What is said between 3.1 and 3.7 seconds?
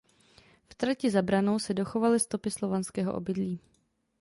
obydlí.